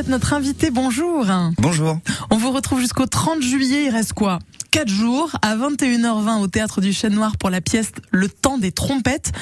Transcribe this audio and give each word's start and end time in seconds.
êtes 0.00 0.08
notre 0.08 0.32
invité, 0.32 0.70
bonjour. 0.70 1.26
Bonjour. 1.58 1.98
On 2.30 2.38
vous 2.38 2.52
retrouve 2.52 2.80
jusqu'au 2.80 3.04
30 3.04 3.42
juillet, 3.42 3.84
il 3.84 3.90
reste 3.90 4.14
quoi? 4.14 4.38
4 4.70 4.88
jours 4.88 5.32
à 5.42 5.56
21h20 5.56 6.40
au 6.40 6.46
théâtre 6.46 6.80
du 6.80 6.92
Chêne 6.92 7.14
Noir 7.14 7.36
pour 7.38 7.50
la 7.50 7.60
pièce 7.60 7.90
Le 8.12 8.28
temps 8.28 8.56
des 8.56 8.70
trompettes. 8.70 9.32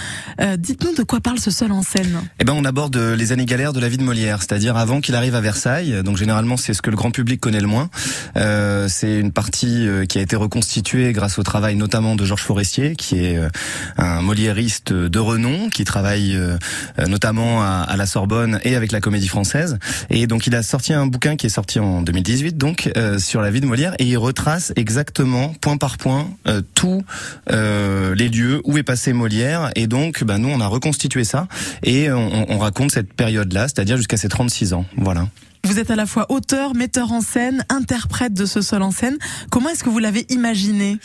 Euh, 0.40 0.56
dites-nous 0.56 0.94
de 0.94 1.02
quoi 1.02 1.20
parle 1.20 1.38
ce 1.38 1.50
seul 1.50 1.70
en 1.70 1.82
scène 1.82 2.18
Eh 2.40 2.44
ben 2.44 2.54
on 2.56 2.64
aborde 2.64 2.96
les 2.96 3.32
années 3.32 3.44
galères 3.44 3.74
de 3.74 3.80
la 3.80 3.90
vie 3.90 3.98
de 3.98 4.02
Molière, 4.02 4.38
c'est-à-dire 4.38 4.78
avant 4.78 5.02
qu'il 5.02 5.14
arrive 5.14 5.34
à 5.34 5.42
Versailles. 5.42 6.02
Donc 6.02 6.16
généralement 6.16 6.56
c'est 6.56 6.72
ce 6.72 6.80
que 6.80 6.88
le 6.88 6.96
grand 6.96 7.10
public 7.10 7.40
connaît 7.40 7.60
le 7.60 7.66
moins. 7.66 7.90
Euh, 8.36 8.86
c'est 8.88 9.18
une 9.20 9.32
partie 9.32 9.86
euh, 9.86 10.06
qui 10.06 10.18
a 10.18 10.22
été 10.22 10.34
reconstituée 10.34 11.12
grâce 11.12 11.38
au 11.38 11.42
travail 11.42 11.76
notamment 11.76 12.16
de 12.16 12.24
Georges 12.24 12.44
Forestier, 12.44 12.96
qui 12.96 13.18
est 13.18 13.36
euh, 13.36 13.50
un 13.98 14.22
moliériste 14.22 14.94
de 14.94 15.18
renom, 15.18 15.68
qui 15.68 15.84
travaille 15.84 16.38
notamment 17.06 17.62
à, 17.62 17.96
la 17.96 18.06
Sorbonne 18.06 18.60
et 18.62 18.76
avec 18.76 18.92
la 18.92 19.00
Comédie 19.00 19.28
Française. 19.28 19.78
Et 20.08 20.26
donc 20.26 20.46
il 20.46 20.54
a 20.54 20.62
sorti 20.62 20.92
un 20.92 21.06
bouquin 21.06 21.36
qui 21.36 21.46
est 21.46 21.50
sorti 21.50 21.80
en 21.80 22.02
2018 22.02 22.56
donc 22.56 22.90
sur 23.18 23.42
la 23.42 23.50
vie 23.50 23.60
de 23.60 23.66
Molière 23.66 23.94
et 23.98 24.04
il 24.04 24.16
retrace 24.16 24.72
exactement 24.76 25.17
point 25.60 25.76
par 25.76 25.96
point 25.98 26.28
euh, 26.46 26.62
tous 26.74 27.02
euh, 27.50 28.14
les 28.14 28.28
lieux 28.28 28.60
où 28.64 28.78
est 28.78 28.82
passé 28.82 29.12
Molière. 29.12 29.70
Et 29.76 29.86
donc 29.86 30.24
bah, 30.24 30.38
nous 30.38 30.48
on 30.48 30.60
a 30.60 30.66
reconstitué 30.66 31.24
ça 31.24 31.48
et 31.82 32.10
on, 32.10 32.50
on 32.50 32.58
raconte 32.58 32.90
cette 32.90 33.12
période 33.12 33.52
là 33.52 33.62
c'est-à-dire 33.62 33.96
jusqu'à 33.96 34.16
ses 34.16 34.28
36 34.28 34.72
ans. 34.72 34.84
Voilà 34.96 35.28
vous 35.68 35.78
êtes 35.78 35.90
à 35.90 35.96
la 35.96 36.06
fois 36.06 36.24
auteur, 36.32 36.74
metteur 36.74 37.12
en 37.12 37.20
scène, 37.20 37.62
interprète 37.68 38.32
de 38.32 38.46
ce 38.46 38.62
seul 38.62 38.80
en 38.80 38.90
scène. 38.90 39.18
Comment 39.50 39.68
est-ce 39.68 39.84
que 39.84 39.90
vous 39.90 39.98
l'avez 39.98 40.24
imaginé? 40.30 40.96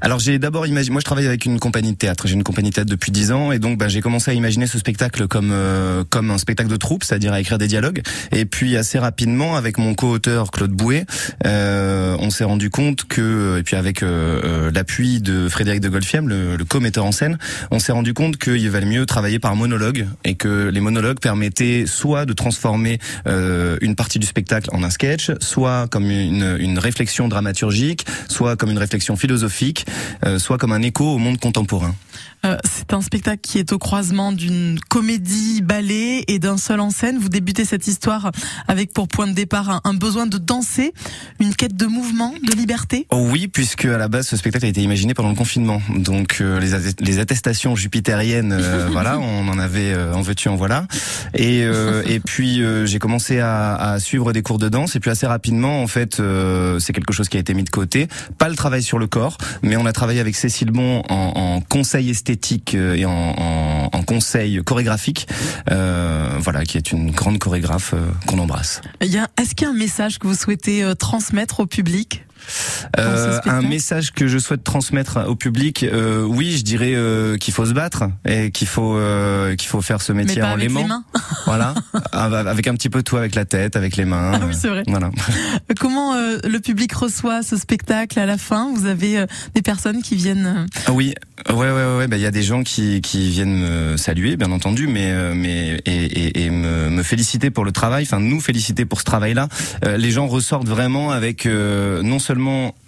Alors 0.00 0.20
j'ai 0.20 0.38
d'abord 0.38 0.64
imaginé. 0.64 0.92
Moi, 0.92 1.00
je 1.00 1.04
travaille 1.04 1.26
avec 1.26 1.44
une 1.44 1.58
compagnie 1.58 1.90
de 1.90 1.96
théâtre. 1.96 2.28
J'ai 2.28 2.34
une 2.34 2.44
compagnie 2.44 2.70
de 2.70 2.74
théâtre 2.74 2.88
depuis 2.88 3.10
dix 3.10 3.32
ans, 3.32 3.50
et 3.50 3.58
donc 3.58 3.78
bah, 3.78 3.88
j'ai 3.88 4.00
commencé 4.00 4.30
à 4.30 4.34
imaginer 4.34 4.68
ce 4.68 4.78
spectacle 4.78 5.26
comme 5.26 5.50
euh, 5.50 6.04
comme 6.08 6.30
un 6.30 6.38
spectacle 6.38 6.70
de 6.70 6.76
troupe, 6.76 7.02
c'est-à-dire 7.02 7.32
à 7.32 7.40
écrire 7.40 7.58
des 7.58 7.66
dialogues. 7.66 8.02
Et 8.30 8.44
puis 8.44 8.76
assez 8.76 9.00
rapidement, 9.00 9.56
avec 9.56 9.76
mon 9.76 9.94
co-auteur 9.94 10.52
Claude 10.52 10.70
Bouet, 10.70 11.04
euh, 11.44 12.16
on 12.20 12.30
s'est 12.30 12.44
rendu 12.44 12.70
compte 12.70 13.06
que, 13.06 13.58
et 13.58 13.64
puis 13.64 13.74
avec 13.74 14.04
euh, 14.04 14.40
euh 14.44 14.70
l'appui 14.70 15.20
de 15.20 15.48
Frédéric 15.48 15.80
de 15.80 15.88
Golfiem, 15.88 16.28
le, 16.28 16.54
le 16.54 16.64
co-metteur 16.64 17.04
en 17.04 17.12
scène, 17.12 17.38
on 17.72 17.80
s'est 17.80 17.92
rendu 17.92 18.14
compte 18.14 18.36
qu'il 18.36 18.70
valait 18.70 18.86
mieux 18.86 19.04
travailler 19.04 19.40
par 19.40 19.56
monologue 19.56 20.06
et 20.22 20.36
que 20.36 20.68
les 20.68 20.80
monologues 20.80 21.18
permettaient 21.18 21.86
soit 21.86 22.24
de 22.24 22.34
transformer 22.34 23.00
euh, 23.26 23.78
une 23.96 24.04
partie 24.04 24.18
du 24.18 24.26
spectacle 24.26 24.68
en 24.74 24.82
un 24.82 24.90
sketch, 24.90 25.30
soit 25.40 25.88
comme 25.88 26.10
une, 26.10 26.58
une 26.60 26.78
réflexion 26.78 27.28
dramaturgique, 27.28 28.04
soit 28.28 28.54
comme 28.54 28.70
une 28.70 28.78
réflexion 28.78 29.16
philosophique, 29.16 29.86
euh, 30.26 30.38
soit 30.38 30.58
comme 30.58 30.72
un 30.72 30.82
écho 30.82 31.14
au 31.14 31.16
monde 31.16 31.40
contemporain. 31.40 31.94
Euh, 32.44 32.58
c'est 32.64 32.92
un 32.92 33.00
spectacle 33.00 33.40
qui 33.42 33.58
est 33.58 33.72
au 33.72 33.78
croisement 33.78 34.30
d'une 34.30 34.78
comédie 34.88 35.62
ballet 35.62 36.24
et 36.28 36.38
d'un 36.38 36.58
seul 36.58 36.80
en 36.80 36.90
scène. 36.90 37.18
Vous 37.18 37.30
débutez 37.30 37.64
cette 37.64 37.86
histoire 37.86 38.30
avec 38.68 38.92
pour 38.92 39.08
point 39.08 39.26
de 39.26 39.32
départ 39.32 39.80
un, 39.82 39.94
besoin 39.94 40.26
de 40.26 40.36
danser, 40.36 40.92
une 41.40 41.54
quête 41.54 41.74
de 41.74 41.86
mouvement, 41.86 42.34
de 42.46 42.52
liberté. 42.54 43.06
Oh 43.10 43.28
oui, 43.30 43.48
puisque 43.48 43.86
à 43.86 43.96
la 43.96 44.08
base 44.08 44.28
ce 44.28 44.36
spectacle 44.36 44.66
a 44.66 44.68
été 44.68 44.82
imaginé 44.82 45.14
pendant 45.14 45.30
le 45.30 45.34
confinement. 45.34 45.80
Donc 45.96 46.38
euh, 46.40 46.60
les, 46.60 46.92
les, 47.00 47.18
attestations 47.18 47.74
jupitériennes, 47.74 48.56
voilà, 48.90 49.18
on 49.18 49.48
en 49.48 49.58
avait 49.58 49.96
en 49.96 50.20
veux-tu 50.20 50.48
en 50.48 50.56
voilà. 50.56 50.86
Et 51.34 51.60
et 51.60 52.20
puis 52.20 52.62
j'ai 52.84 52.98
commencé 52.98 53.40
à, 53.40 53.74
à, 53.74 53.85
suivre 53.98 54.32
des 54.32 54.42
cours 54.42 54.58
de 54.58 54.68
danse 54.68 54.96
et 54.96 55.00
puis 55.00 55.10
assez 55.10 55.26
rapidement 55.26 55.82
en 55.82 55.86
fait 55.86 56.20
c'est 56.78 56.92
quelque 56.92 57.12
chose 57.12 57.28
qui 57.28 57.36
a 57.36 57.40
été 57.40 57.54
mis 57.54 57.64
de 57.64 57.70
côté. 57.70 58.08
Pas 58.38 58.48
le 58.48 58.56
travail 58.56 58.82
sur 58.82 58.98
le 58.98 59.06
corps, 59.06 59.38
mais 59.62 59.76
on 59.76 59.86
a 59.86 59.92
travaillé 59.92 60.20
avec 60.20 60.36
Cécile 60.36 60.70
Bon 60.70 61.02
en, 61.08 61.60
conseil 61.60 62.10
esthétique 62.10 62.74
euh, 62.74 62.94
et 62.94 63.04
en, 63.04 63.90
conseil 64.06 64.62
chorégraphique, 64.64 65.26
euh, 65.70 66.36
voilà, 66.38 66.64
qui 66.64 66.76
est 66.76 66.92
une 66.92 67.10
grande 67.10 67.38
chorégraphe 67.38 67.94
euh, 67.94 68.06
qu'on 68.26 68.38
embrasse. 68.38 68.80
Est-ce 69.00 69.54
qu'il 69.54 69.66
y 69.66 69.70
a 69.70 69.74
un 69.74 69.76
message 69.76 70.18
que 70.18 70.26
vous 70.26 70.34
souhaitez 70.34 70.84
transmettre 70.98 71.60
au 71.60 71.66
public? 71.66 72.25
Euh, 72.98 73.38
un 73.44 73.62
message 73.62 74.12
que 74.12 74.28
je 74.28 74.38
souhaite 74.38 74.64
transmettre 74.64 75.18
au 75.28 75.34
public, 75.34 75.82
euh, 75.82 76.22
oui, 76.22 76.56
je 76.56 76.62
dirais 76.62 76.94
euh, 76.94 77.36
qu'il 77.36 77.52
faut 77.52 77.66
se 77.66 77.72
battre 77.72 78.04
et 78.24 78.50
qu'il 78.50 78.68
faut 78.68 78.96
euh, 78.96 79.56
qu'il 79.56 79.68
faut 79.68 79.82
faire 79.82 80.00
ce 80.00 80.12
métier 80.12 80.42
en 80.42 80.56
l'aimant. 80.56 80.80
Les 80.80 80.86
mains. 80.86 81.04
voilà, 81.46 81.74
avec 82.12 82.66
un 82.66 82.74
petit 82.74 82.90
peu 82.90 83.02
tout, 83.02 83.16
avec 83.16 83.34
la 83.34 83.44
tête, 83.44 83.76
avec 83.76 83.96
les 83.96 84.04
mains. 84.04 84.32
Ah 84.34 84.40
oui, 84.46 84.54
c'est 84.54 84.68
vrai. 84.68 84.82
Voilà. 84.86 85.10
Comment 85.78 86.14
le 86.14 86.58
public 86.58 86.92
reçoit 86.92 87.42
ce 87.42 87.56
spectacle 87.56 88.18
à 88.18 88.26
la 88.26 88.38
fin? 88.38 88.72
Vous 88.74 88.86
avez 88.86 89.24
des 89.54 89.62
personnes 89.62 90.02
qui 90.02 90.16
viennent. 90.16 90.66
Ah 90.86 90.92
oui, 90.92 91.14
ouais, 91.50 91.54
ouais, 91.54 91.96
ouais. 91.98 92.06
Bah, 92.08 92.16
il 92.16 92.22
y 92.22 92.26
a 92.26 92.30
des 92.30 92.42
gens 92.42 92.62
qui 92.62 93.00
viennent 93.02 93.58
me 93.58 93.96
saluer, 93.96 94.36
bien 94.36 94.50
entendu, 94.52 94.86
mais 94.86 95.12
mais 95.34 95.80
et, 95.86 96.50
me, 96.50 96.90
me, 96.90 97.02
féliciter 97.02 97.50
pour 97.50 97.64
le 97.64 97.72
travail. 97.72 98.04
Enfin, 98.04 98.20
nous 98.20 98.40
féliciter 98.40 98.84
pour 98.84 99.00
ce 99.00 99.04
travail-là. 99.04 99.48
les 99.96 100.10
gens 100.10 100.26
ressortent 100.26 100.68
vraiment 100.68 101.10
avec 101.10 101.46
non 101.46 102.18
seulement 102.18 102.66
euh, 102.66 102.85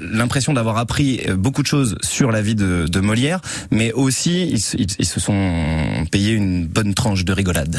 l'impression 0.00 0.54
d'avoir 0.54 0.78
appris 0.78 1.20
euh, 1.28 1.36
beaucoup 1.36 1.62
de 1.62 1.66
choses 1.66 1.98
sur 2.02 2.30
la 2.30 2.40
vie 2.40 2.54
de, 2.54 2.86
de 2.88 3.00
Molière, 3.00 3.40
mais 3.70 3.92
aussi 3.92 4.48
ils, 4.48 4.86
ils, 4.98 5.06
se 5.06 5.20
sont 5.20 6.06
payés 6.10 6.32
une 6.32 6.66
bonne 6.66 6.94
tranche 6.94 7.26
de 7.26 7.32
rigolade. 7.32 7.78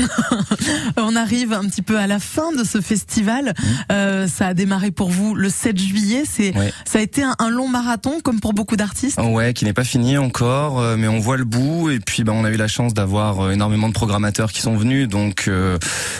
On 0.97 1.15
arrive 1.15 1.53
un 1.53 1.65
petit 1.65 1.81
peu 1.81 1.97
à 1.97 2.05
la 2.05 2.19
fin 2.19 2.51
de 2.51 2.63
ce 2.63 2.81
festival. 2.81 3.45
Mmh. 3.57 3.63
Euh, 3.91 4.27
ça 4.27 4.47
a 4.47 4.53
démarré 4.53 4.91
pour 4.91 5.09
vous 5.09 5.33
le 5.33 5.49
7 5.49 5.77
juillet. 5.79 6.23
C'est 6.29 6.53
ça 6.85 6.99
a 6.99 7.01
été 7.01 7.23
un, 7.23 7.35
un, 7.39 7.49
long 7.49 7.67
marathon 7.67 8.19
comme 8.23 8.39
pour 8.39 8.53
beaucoup 8.53 8.75
d'artistes. 8.75 9.19
Ouais, 9.19 9.53
qui 9.53 9.65
n'est 9.65 9.73
pas 9.73 9.83
fini 9.83 10.17
encore, 10.17 10.79
euh, 10.79 10.97
mais 10.97 11.07
on 11.07 11.19
voit 11.19 11.37
le 11.37 11.45
bout. 11.45 11.89
Et 11.89 11.99
puis, 11.99 12.23
ben, 12.23 12.33
on 12.33 12.45
a 12.45 12.51
eu 12.51 12.57
la 12.57 12.67
chance 12.67 12.93
d'avoir 12.93 13.51
énormément 13.51 13.87
de 13.87 13.93
programmateurs 13.93 14.51
qui 14.51 14.61
sont 14.61 14.75
venus. 14.75 15.07
Donc 15.07 15.49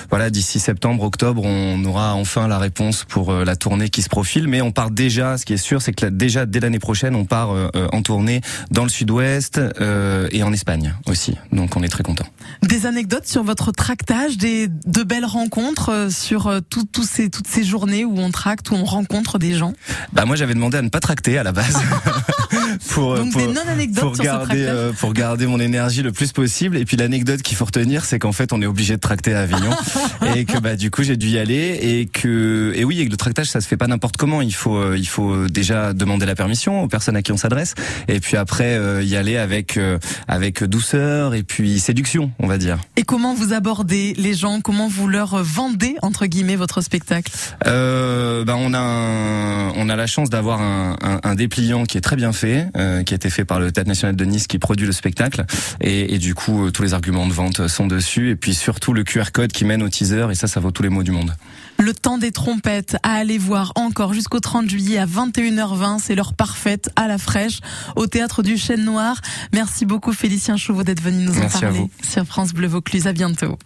voilà, 0.10 0.30
d'ici 0.30 0.60
septembre, 0.60 1.04
octobre, 1.04 1.44
on 1.46 1.84
aura 1.86 2.16
enfin 2.16 2.48
la 2.48 2.58
réponse 2.58 3.06
pour 3.08 3.32
la 3.32 3.56
tournée 3.56 3.90
qui 3.90 4.02
se 4.02 4.10
profile. 4.10 4.48
Mais 4.48 4.62
on 4.62 4.72
part 4.72 4.90
déjà, 4.90 5.38
ce 5.38 5.46
qui 5.46 5.54
est 5.54 5.67
sûr, 5.68 5.82
c'est 5.82 5.92
que 5.92 6.06
déjà 6.06 6.46
dès 6.46 6.60
l'année 6.60 6.80
prochaine, 6.80 7.14
on 7.14 7.26
part 7.26 7.52
euh, 7.52 7.68
euh, 7.76 7.88
en 7.92 8.02
tournée 8.02 8.42
dans 8.72 8.84
le 8.84 8.90
Sud-Ouest 8.90 9.60
euh, 9.60 10.30
et 10.32 10.42
en 10.44 10.54
Espagne 10.54 10.96
aussi. 11.06 11.36
Donc 11.52 11.76
on 11.76 11.84
est 11.84 11.90
très 11.90 12.04
content. 12.04 12.26
Des 12.64 12.86
anecdotes 12.86 13.28
sur 13.28 13.44
votre 13.44 13.72
tractage, 13.72 14.38
des 14.38 14.68
de 14.68 15.04
belles 15.04 15.26
rencontres 15.26 16.08
sur 16.10 16.62
tous 16.70 16.88
ces 17.04 17.30
toutes 17.30 17.48
ces 17.48 17.64
journées 17.64 18.06
où 18.06 18.18
on 18.18 18.32
tracte, 18.32 18.72
où 18.72 18.76
on 18.76 18.86
rencontre 18.86 19.38
des 19.40 19.54
gens? 19.54 19.74
Bah 20.14 20.24
moi 20.26 20.38
j'avais 20.38 20.54
demandé 20.54 20.78
à 20.78 20.82
ne 20.82 20.90
pas 20.90 21.02
tracter 21.02 21.38
à 21.38 21.44
la 21.44 21.52
base. 21.52 21.78
pour, 22.90 23.18
Donc 23.18 23.34
pour, 23.34 23.42
des 23.42 23.48
non-anecdotes 23.48 24.04
pour 24.04 24.14
garder 24.14 24.92
pour 25.00 25.14
garder 25.14 25.48
mon 25.48 25.60
énergie 25.60 26.02
le 26.02 26.14
plus 26.14 26.32
possible. 26.32 26.78
Et 26.78 26.86
puis 26.86 26.96
l'anecdote 26.96 27.42
qu'il 27.42 27.58
faut 27.58 27.66
retenir, 27.66 28.06
c'est 28.06 28.20
qu'en 28.20 28.32
fait 28.32 28.54
on 28.54 28.62
est 28.62 28.66
obligé 28.66 28.96
de 28.96 29.02
tracter 29.02 29.34
à 29.34 29.42
Avignon 29.42 29.72
et 30.36 30.46
que 30.46 30.60
bah 30.60 30.78
du 30.78 30.92
coup 30.92 31.04
j'ai 31.04 31.18
dû 31.18 31.28
y 31.28 31.38
aller 31.38 31.78
et 31.82 32.06
que 32.06 32.72
et 32.76 32.86
oui 32.86 33.02
et 33.02 33.06
que 33.06 33.12
le 33.12 33.18
tractage 33.18 33.48
ça 33.48 33.60
se 33.60 33.68
fait 33.68 33.78
pas 33.78 33.88
n'importe 33.88 34.16
comment. 34.16 34.42
Il 34.42 34.56
faut 34.56 34.94
il 34.94 35.08
faut 35.08 35.48
déjà 35.58 35.92
demander 35.94 36.28
la 36.28 36.36
permission 36.36 36.84
aux 36.84 36.88
personnes 36.88 37.16
à 37.16 37.24
qui 37.24 37.32
on 37.32 37.38
s'adresse, 37.38 37.74
et 38.08 38.20
puis 38.20 38.38
après 38.38 38.78
euh, 38.78 39.02
y 39.02 39.16
aller 39.16 39.38
avec 39.38 39.78
euh, 39.78 39.98
avec 40.28 40.64
douceur 40.64 41.34
et 41.34 41.42
puis 41.42 41.80
séduction, 41.80 42.32
on 42.38 42.46
va 42.46 42.60
dire. 42.60 42.78
Et 42.96 43.02
comment 43.02 43.34
vous 43.34 43.54
abordez 43.54 44.14
les 44.18 44.36
gens? 44.36 44.62
Comment 44.62 44.88
vous 44.88 45.08
leur 45.08 45.44
vendez 45.44 45.96
entre 46.04 46.28
guillemets 46.28 46.56
votre 46.56 46.82
spectacle? 46.82 47.32
Euh, 47.66 48.46
ben 48.46 48.56
on 48.56 48.72
a 48.76 49.74
on 49.76 49.90
a 49.90 49.96
la 49.96 50.06
chance 50.06 50.30
d'avoir 50.30 50.62
un, 50.62 50.96
un, 51.02 51.20
un, 51.24 51.36
dépliant 51.36 51.86
qui 51.86 51.98
est 51.98 52.02
très 52.02 52.16
bien 52.16 52.34
fait, 52.34 52.68
euh, 52.78 53.02
qui 53.02 53.16
a 53.16 53.18
été 53.18 53.32
fait 53.32 53.46
par 53.46 53.60
le 53.60 53.72
Théâtre 53.72 53.90
National 53.90 54.16
de 54.16 54.26
Nice 54.26 54.46
qui 54.46 54.60
produit 54.60 54.86
le 54.86 54.94
spectacle, 54.94 55.44
et, 55.82 56.14
et 56.14 56.20
du 56.20 56.36
coup 56.36 56.70
tous 56.70 56.84
les 56.84 56.94
arguments 56.94 57.26
de 57.26 57.34
vente 57.34 57.68
sont 57.68 57.88
dessus, 57.88 58.30
et 58.30 58.36
puis 58.36 58.54
surtout 58.54 58.94
le 58.94 59.04
QR 59.04 59.32
code 59.34 59.52
qui 59.52 59.66
mène 59.66 59.82
au 59.82 59.90
teaser, 59.90 60.28
et 60.30 60.36
ça 60.36 60.48
ça 60.48 60.60
vaut 60.60 60.72
tous 60.72 60.84
les 60.84 60.90
mots 60.90 61.04
du 61.04 61.12
monde. 61.12 61.34
Le 61.80 61.94
temps 61.94 62.18
des 62.18 62.32
trompettes 62.32 62.98
à 63.04 63.14
aller 63.14 63.38
voir 63.38 63.72
encore 63.76 64.14
jusqu'au 64.14 64.40
30 64.40 64.70
juillet 64.70 64.98
à 64.98 65.06
21h20. 65.06 66.00
C'est 66.00 66.16
l'heure 66.16 66.34
parfaite 66.34 66.90
à 66.96 67.08
la 67.08 67.18
fraîche 67.18 67.60
au 67.96 68.08
théâtre 68.08 68.42
du 68.42 68.58
Chêne 68.58 68.84
Noir. 68.84 69.22
Merci 69.54 69.86
beaucoup 69.86 70.14
Félicien 70.14 70.58
Chauveau 70.58 70.84
d'être 70.84 71.02
venu 71.02 71.24
nous 71.24 71.38
en 71.38 71.48
parler 71.48 71.90
sur 72.02 72.26
France 72.26 72.54
Bleu 72.54 72.68
Vaucluse. 72.68 73.08
À 73.08 73.14
bientôt. 73.14 73.58